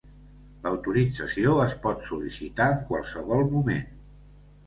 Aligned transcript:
L'autorització 0.61 1.51
es 1.65 1.75
pot 1.83 2.01
sol·licitar 2.09 2.69
en 2.77 2.81
qualsevol 2.87 3.45
moment. 3.53 3.85